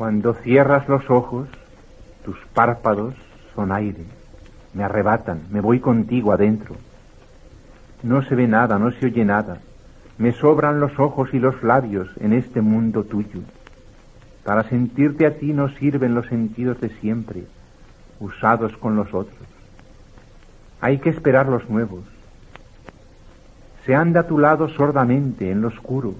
Cuando 0.00 0.32
cierras 0.32 0.88
los 0.88 1.10
ojos, 1.10 1.46
tus 2.24 2.38
párpados 2.54 3.14
son 3.54 3.70
aire, 3.70 4.06
me 4.72 4.82
arrebatan, 4.82 5.42
me 5.50 5.60
voy 5.60 5.78
contigo 5.78 6.32
adentro. 6.32 6.74
No 8.02 8.22
se 8.22 8.34
ve 8.34 8.48
nada, 8.48 8.78
no 8.78 8.92
se 8.92 9.04
oye 9.04 9.26
nada, 9.26 9.58
me 10.16 10.32
sobran 10.32 10.80
los 10.80 10.98
ojos 10.98 11.34
y 11.34 11.38
los 11.38 11.62
labios 11.62 12.08
en 12.18 12.32
este 12.32 12.62
mundo 12.62 13.04
tuyo. 13.04 13.40
Para 14.42 14.62
sentirte 14.62 15.26
a 15.26 15.36
ti 15.36 15.52
no 15.52 15.68
sirven 15.68 16.14
los 16.14 16.28
sentidos 16.28 16.80
de 16.80 16.88
siempre, 17.00 17.44
usados 18.20 18.74
con 18.78 18.96
los 18.96 19.12
otros. 19.12 19.46
Hay 20.80 20.96
que 20.96 21.10
esperar 21.10 21.46
los 21.46 21.68
nuevos. 21.68 22.04
Se 23.84 23.94
anda 23.94 24.20
a 24.20 24.26
tu 24.26 24.38
lado 24.38 24.70
sordamente 24.70 25.50
en 25.50 25.60
lo 25.60 25.68
oscuro, 25.68 26.14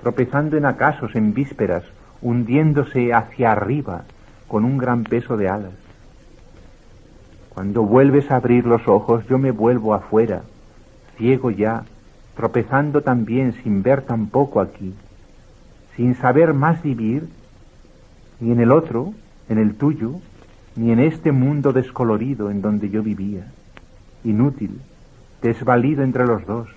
tropezando 0.00 0.56
en 0.56 0.64
acasos, 0.64 1.16
en 1.16 1.34
vísperas, 1.34 1.82
hundiéndose 2.26 3.14
hacia 3.14 3.52
arriba 3.52 4.02
con 4.48 4.64
un 4.64 4.78
gran 4.78 5.04
peso 5.04 5.36
de 5.36 5.48
alas. 5.48 5.74
Cuando 7.50 7.84
vuelves 7.84 8.32
a 8.32 8.36
abrir 8.36 8.66
los 8.66 8.88
ojos, 8.88 9.24
yo 9.28 9.38
me 9.38 9.52
vuelvo 9.52 9.94
afuera, 9.94 10.42
ciego 11.16 11.52
ya, 11.52 11.84
tropezando 12.34 13.02
también 13.02 13.52
sin 13.62 13.84
ver 13.84 14.02
tampoco 14.02 14.60
aquí, 14.60 14.92
sin 15.94 16.16
saber 16.16 16.52
más 16.52 16.82
vivir, 16.82 17.28
ni 18.40 18.50
en 18.50 18.58
el 18.58 18.72
otro, 18.72 19.14
en 19.48 19.58
el 19.58 19.76
tuyo, 19.76 20.16
ni 20.74 20.90
en 20.90 20.98
este 20.98 21.30
mundo 21.30 21.72
descolorido 21.72 22.50
en 22.50 22.60
donde 22.60 22.90
yo 22.90 23.04
vivía, 23.04 23.52
inútil, 24.24 24.80
desvalido 25.42 26.02
entre 26.02 26.26
los 26.26 26.44
dos, 26.44 26.68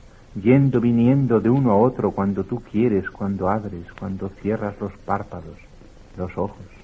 yendo, 0.42 0.80
viniendo 0.80 1.40
de 1.40 1.50
uno 1.50 1.72
a 1.72 1.78
otro 1.78 2.12
cuando 2.12 2.44
tú 2.44 2.62
quieres, 2.62 3.10
cuando 3.10 3.50
abres, 3.50 3.86
cuando 4.00 4.30
cierras 4.42 4.80
los 4.80 4.94
párpados, 5.06 5.58
los 6.18 6.38
ojos. 6.38 6.79